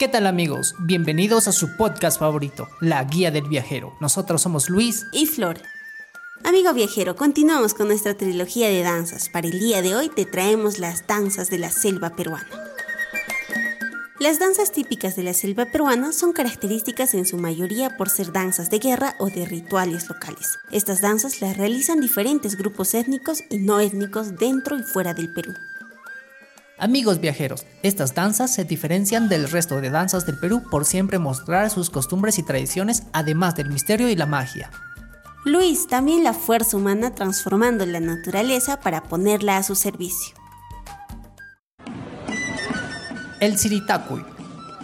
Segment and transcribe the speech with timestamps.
[0.00, 0.74] ¿Qué tal amigos?
[0.78, 3.98] Bienvenidos a su podcast favorito, La Guía del Viajero.
[4.00, 5.60] Nosotros somos Luis y Flor.
[6.42, 9.28] Amigo viajero, continuamos con nuestra trilogía de danzas.
[9.28, 12.48] Para el día de hoy te traemos las danzas de la selva peruana.
[14.18, 18.70] Las danzas típicas de la selva peruana son características en su mayoría por ser danzas
[18.70, 20.58] de guerra o de rituales locales.
[20.70, 25.52] Estas danzas las realizan diferentes grupos étnicos y no étnicos dentro y fuera del Perú.
[26.80, 31.68] Amigos viajeros, estas danzas se diferencian del resto de danzas del Perú por siempre mostrar
[31.68, 34.70] sus costumbres y tradiciones, además del misterio y la magia.
[35.44, 40.34] Luis, también la fuerza humana transformando la naturaleza para ponerla a su servicio.
[43.40, 44.24] El Siritacuy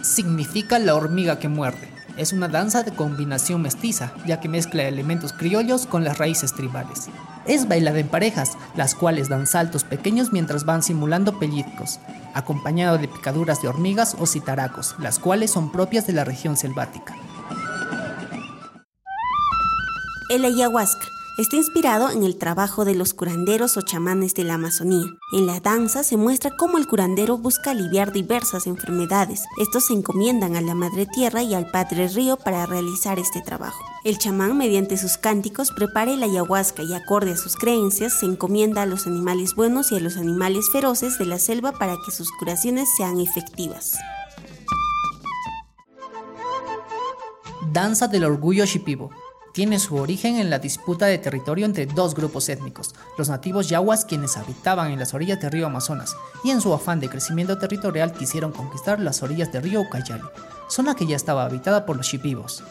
[0.03, 1.89] significa la hormiga que muerde.
[2.15, 7.09] Es una danza de combinación mestiza, ya que mezcla elementos criollos con las raíces tribales.
[7.47, 11.99] Es bailada en parejas, las cuales dan saltos pequeños mientras van simulando pellizcos,
[12.33, 17.15] acompañado de picaduras de hormigas o citaracos, las cuales son propias de la región selvática.
[20.29, 25.05] El ayahuasca Está inspirado en el trabajo de los curanderos o chamanes de la Amazonía.
[25.33, 29.43] En la danza se muestra cómo el curandero busca aliviar diversas enfermedades.
[29.59, 33.85] Estos se encomiendan a la Madre Tierra y al Padre Río para realizar este trabajo.
[34.07, 38.83] El chamán, mediante sus cánticos, prepara el ayahuasca y acorde a sus creencias, se encomienda
[38.83, 42.31] a los animales buenos y a los animales feroces de la selva para que sus
[42.31, 43.97] curaciones sean efectivas.
[47.73, 49.09] Danza del Orgullo Shipibo
[49.51, 54.05] tiene su origen en la disputa de territorio entre dos grupos étnicos, los nativos yaguas
[54.05, 58.13] quienes habitaban en las orillas del río Amazonas y en su afán de crecimiento territorial
[58.13, 60.23] quisieron conquistar las orillas del río Ucayali,
[60.69, 62.63] zona que ya estaba habitada por los shipibos.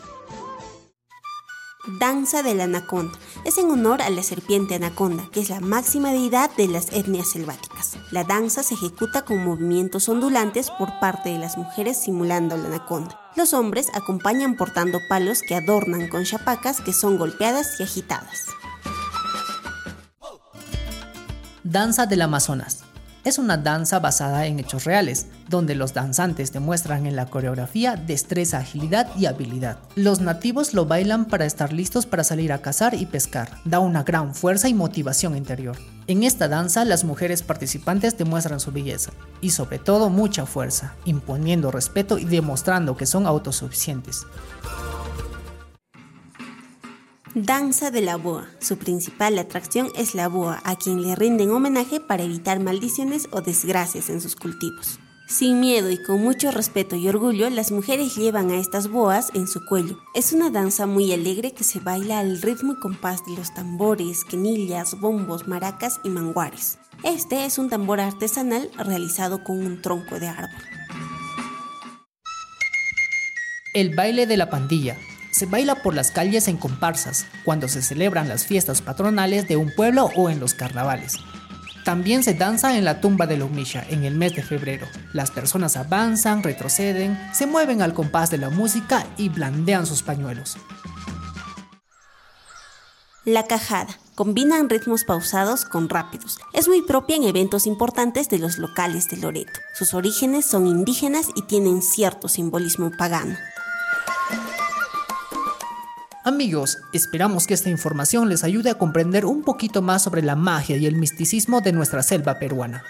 [1.86, 3.16] Danza del Anaconda.
[3.44, 7.30] Es en honor a la serpiente anaconda, que es la máxima deidad de las etnias
[7.30, 7.96] selváticas.
[8.10, 13.20] La danza se ejecuta con movimientos ondulantes por parte de las mujeres simulando la anaconda.
[13.36, 18.46] Los hombres acompañan portando palos que adornan con chapacas que son golpeadas y agitadas.
[21.62, 22.85] Danza del Amazonas
[23.26, 28.58] es una danza basada en hechos reales, donde los danzantes demuestran en la coreografía destreza,
[28.58, 29.78] agilidad y habilidad.
[29.96, 34.04] Los nativos lo bailan para estar listos para salir a cazar y pescar, da una
[34.04, 35.76] gran fuerza y motivación interior.
[36.06, 39.10] En esta danza las mujeres participantes demuestran su belleza
[39.40, 44.24] y sobre todo mucha fuerza, imponiendo respeto y demostrando que son autosuficientes.
[47.38, 48.48] Danza de la Boa.
[48.60, 53.42] Su principal atracción es la boa, a quien le rinden homenaje para evitar maldiciones o
[53.42, 54.98] desgracias en sus cultivos.
[55.28, 59.48] Sin miedo y con mucho respeto y orgullo, las mujeres llevan a estas boas en
[59.48, 59.98] su cuello.
[60.14, 64.24] Es una danza muy alegre que se baila al ritmo y compás de los tambores,
[64.24, 66.78] quenillas, bombos, maracas y manguares.
[67.04, 70.62] Este es un tambor artesanal realizado con un tronco de árbol.
[73.74, 74.96] El baile de la pandilla
[75.36, 79.70] se baila por las calles en comparsas, cuando se celebran las fiestas patronales de un
[79.70, 81.18] pueblo o en los carnavales.
[81.84, 84.86] También se danza en la tumba de Lumisha en el mes de febrero.
[85.12, 90.56] Las personas avanzan, retroceden, se mueven al compás de la música y blandean sus pañuelos.
[93.26, 93.98] La cajada.
[94.14, 96.38] Combinan ritmos pausados con rápidos.
[96.54, 99.60] Es muy propia en eventos importantes de los locales de Loreto.
[99.74, 103.36] Sus orígenes son indígenas y tienen cierto simbolismo pagano.
[106.26, 110.76] Amigos, esperamos que esta información les ayude a comprender un poquito más sobre la magia
[110.76, 112.82] y el misticismo de nuestra selva peruana.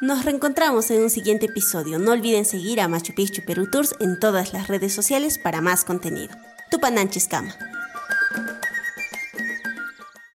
[0.00, 1.98] Nos reencontramos en un siguiente episodio.
[1.98, 5.84] No olviden seguir a Machu Picchu Perú Tours en todas las redes sociales para más
[5.84, 6.34] contenido.
[6.70, 7.54] Tupananchis Cama.